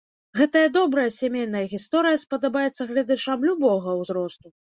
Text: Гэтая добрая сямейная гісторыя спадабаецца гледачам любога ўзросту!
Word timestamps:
Гэтая 0.37 0.69
добрая 0.77 1.03
сямейная 1.17 1.61
гісторыя 1.73 2.21
спадабаецца 2.23 2.81
гледачам 2.93 3.47
любога 3.53 3.97
ўзросту! 4.03 4.47